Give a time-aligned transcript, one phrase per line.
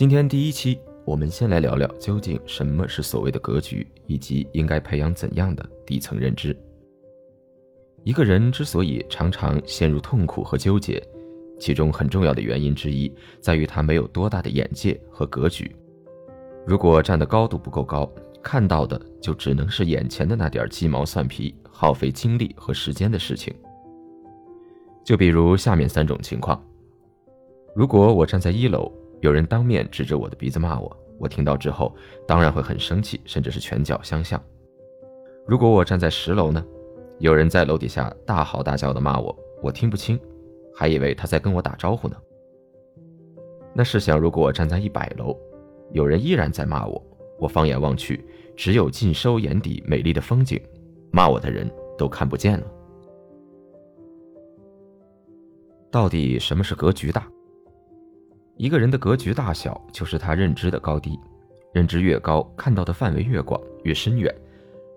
[0.00, 6.56] 今天第一期，我们先来聊聊究竟什么是所谓的格局，以及应该培养怎样的底层认知。
[8.02, 11.06] 一个人之所以常常陷入痛苦和纠结，
[11.58, 15.70] 其中很重要的原因之一，在于他没有多大的眼界和格局。
[16.66, 18.10] 如果站的高度不够高，
[18.42, 23.54] 看到的就只能是眼前的那点鸡毛蒜皮、耗费精力和时间的事情。
[25.04, 26.58] 就比如下面三种情况：
[27.76, 28.90] 如果我站在一楼。
[29.20, 31.94] 有人当面指着我的鼻子骂我，我听到之后
[32.26, 34.42] 当然会很生气，甚至是拳脚相向。
[35.46, 36.64] 如果我站在十楼呢？
[37.18, 40.18] 有人在楼底下大吼大叫的骂我，我听不清，
[40.74, 42.16] 还以为他在跟我打招呼呢。
[43.74, 45.36] 那试想，如果我站在一百楼，
[45.92, 47.04] 有人依然在骂我，
[47.38, 48.24] 我放眼望去，
[48.56, 50.58] 只有尽收眼底美丽的风景，
[51.10, 52.66] 骂我的人都看不见了。
[55.90, 57.28] 到底什么是格局大？
[58.60, 61.18] 一个人的格局大小，就是他认知的高低。
[61.72, 64.34] 认知越高，看到的范围越广、越深远，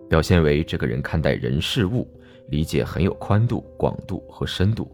[0.09, 2.05] 表现为这个人看待人事物
[2.49, 4.91] 理解很有宽度、广度和深度，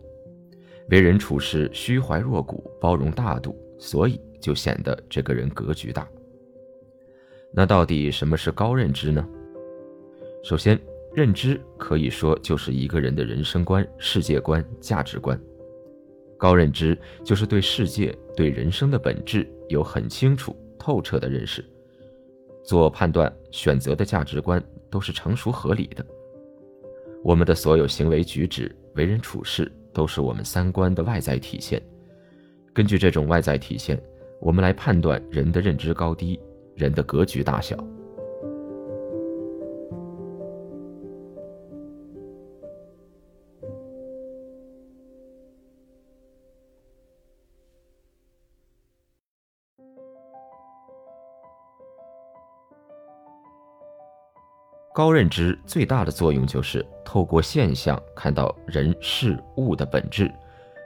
[0.92, 6.08] 为人处事虚怀若谷、包容大度，所以就显得这个人格局大。
[7.52, 9.28] 那到底什么是高认知呢？
[10.44, 10.80] 首先，
[11.16, 15.42] 认知可以说就是一个人的人生观、世界观、价值观。
[16.40, 21.64] 高认知就是对世界、对人生的本质有很清楚、透彻的认识，
[22.64, 26.06] 做判断、选择的价值观都是成熟合理的。
[27.26, 31.82] 我们的所有行为举止、为人处事，都是我们三观的外在体现。
[32.74, 34.02] 根据这种外在体现，
[34.40, 36.40] 我们来判断人的认知高低、
[36.74, 37.78] 人的格局大小。
[54.92, 60.30] 高认知最大的作用就是透过现象看到人事物的本质，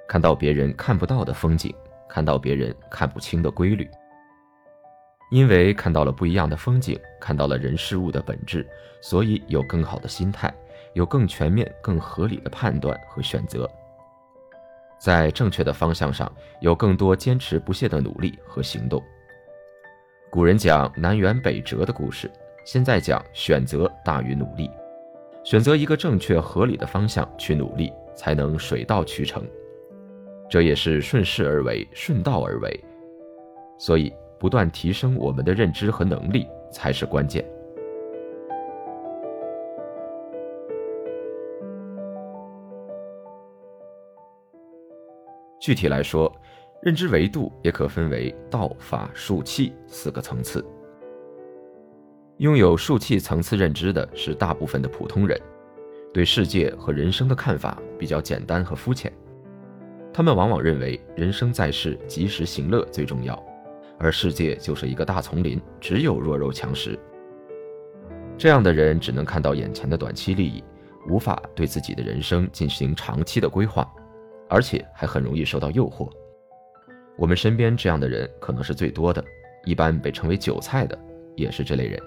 [0.08, 1.74] 看到别人看不到的风景，
[2.08, 3.90] 看到别人看不清的规律。
[5.32, 8.68] 因为看到了不一样的风景，看到了人事物的本质，
[9.02, 10.54] 所以有更好的心态，
[10.94, 13.68] 有更全面、更合理的判断和选择，
[15.00, 19.02] 在正确的方向上有更多坚持不懈的努力和行动。
[20.30, 22.30] 古人讲南辕北辙的故事。
[22.66, 24.72] 现在讲选择大于努力，
[25.44, 29.44] 选择一个正确合理的方向去努力，才能水到渠成。
[30.50, 32.84] 这也是顺势而为，顺道而为。
[33.78, 37.44] 所以，不断提升我们的认知和能力才是关键。
[45.60, 46.34] 具体来说，
[46.82, 50.64] 认知维度也可分为道、法、术、器四个层次。
[52.38, 55.40] 拥有术气层次认知的是大部分的普通人，
[56.12, 59.14] 对世界和人生的看法比较简单和肤浅。
[60.12, 63.42] 他们往往认为人生在世，及时行乐最重要，
[64.00, 66.98] 而世界就是一个大丛林，只有弱肉强食。
[68.36, 70.64] 这样的人只能看到眼前的短期利益，
[71.08, 73.88] 无法对自己的人生进行长期的规划，
[74.50, 76.10] 而且还很容易受到诱惑。
[77.16, 79.24] 我们身边这样的人可能是最多的，
[79.66, 81.00] 一般被称为韭菜的
[81.36, 82.02] 也是这类人。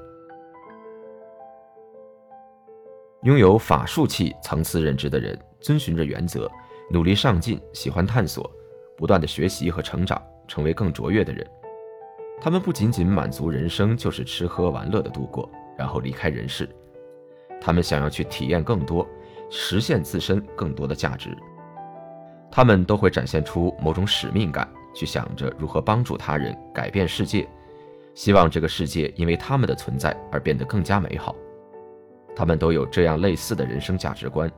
[3.27, 6.49] 拥有法术气层次认知的人，遵循着原则，
[6.89, 8.49] 努力上进，喜欢探索，
[8.97, 11.45] 不断的学习和成长，成为更卓越的人。
[12.41, 16.69] 他们不仅仅满足人生就是吃喝玩乐的度过，然后离开人世。
[17.61, 19.05] 他们想要去体验更多，
[19.51, 21.37] 实现自身更多的价值。
[22.49, 27.45] 他们都会展现出某种使命感，去想着如何帮助他人，改变世界，
[28.15, 31.35] 希望这个世界因为他们的存在而变得更加美好。
[32.37, 34.49] 他们都有这样类似的人生价值观，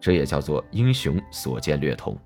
[0.00, 2.18] 这也叫做英雄所见略同。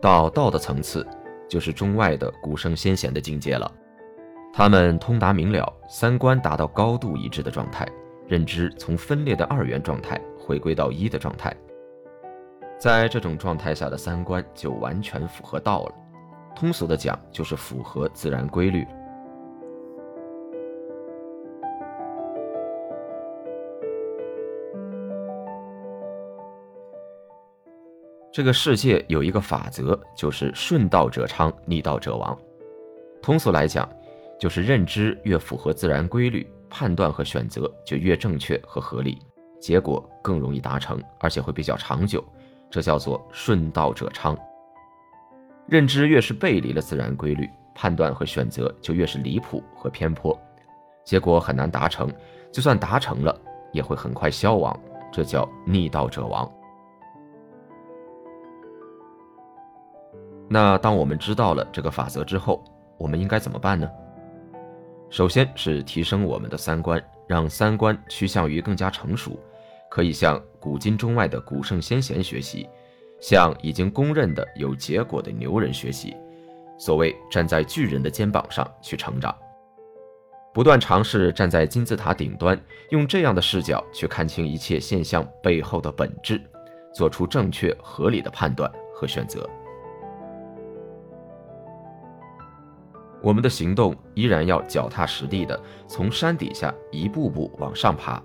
[0.00, 1.06] 到道的层次，
[1.48, 3.70] 就是中外的古圣先贤的境界了。
[4.52, 7.88] 他们通达明了，三观达到高度一致的状态，
[8.26, 11.54] 认知从分裂的二元状态回归到一的状态。
[12.78, 15.94] 在这种状态下的三观就完全符合道了。
[16.56, 18.86] 通俗的讲，就是符合自然规律。
[28.32, 32.36] 这个世界有一个法则，就是顺道者昌，逆道者亡。
[33.20, 33.88] 通俗来讲，
[34.38, 39.18] 就是认知越符合自然规律，判断和选择就越正确和合理，
[39.60, 42.24] 结果更容易达成，而且会比较长久。
[42.70, 44.38] 这叫做顺道者昌。
[45.66, 50.38] 认知越是背离了自然规律，判断和选择就越是离谱和偏颇，
[51.04, 52.08] 结果很难达成。
[52.52, 53.36] 就算达成了，
[53.72, 54.78] 也会很快消亡。
[55.12, 56.48] 这叫逆道者亡。
[60.52, 62.64] 那当我们知道了这个法则之后，
[62.98, 63.88] 我们应该怎么办呢？
[65.08, 69.38] 首先是提升我们的三观，让三观趋向于更加成熟，
[69.88, 72.68] 可以向古今中外的古圣先贤学习，
[73.20, 76.16] 向已经公认的有结果的牛人学习。
[76.76, 79.32] 所谓站在巨人的肩膀上去成长，
[80.52, 82.60] 不断尝试站在金字塔顶端，
[82.90, 86.42] 用这样的视角去看清一切现象背后的本质，
[86.92, 89.48] 做出正确合理的判断和选择。
[93.22, 98.22] 我们的行动依然要脚踏实地的从山底下一步步往上爬，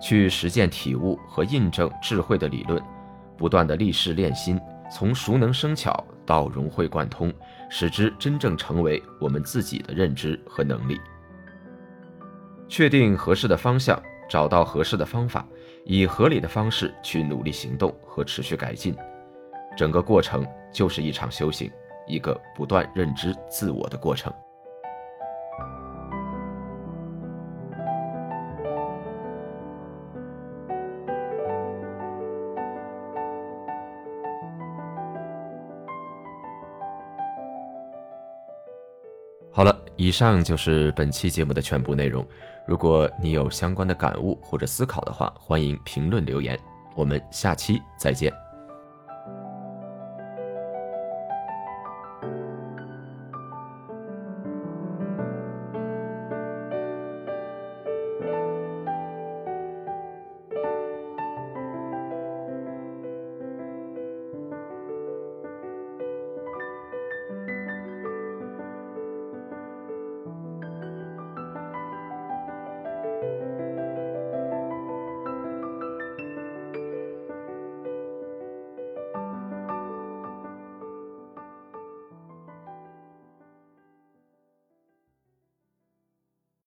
[0.00, 2.82] 去实践体悟和印证智慧的理论，
[3.36, 4.60] 不断的立誓练心，
[4.90, 7.32] 从熟能生巧到融会贯通，
[7.70, 11.00] 使之真正成为我们自己的认知和能力。
[12.68, 15.46] 确定合适的方向，找到合适的方法，
[15.84, 18.96] 以合理的方式去努力行动和持续改进，
[19.76, 21.70] 整个过程就是一场修行。
[22.06, 24.32] 一个不断认知自我的过程。
[39.54, 42.26] 好了，以上就是本期节目的全部内容。
[42.66, 46.58] 如果你有相关的感悟或者思考的话，欢迎评论留言。
[46.94, 48.32] 我们下期再见。